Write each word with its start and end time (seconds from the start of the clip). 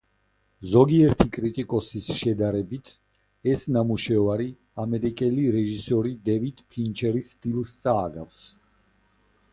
ზოგიერთი 0.69 1.27
კრიტიკოსის 1.35 2.07
შედარებით 2.21 2.89
ეს 3.53 3.67
ნამუშევარი 3.77 4.49
ამერიკელი 4.87 5.45
რეჟისორი 5.57 6.17
დევიდ 6.31 6.67
ფინჩერის 6.73 7.33
სტილს 7.37 7.81
წააგავს. 7.85 8.45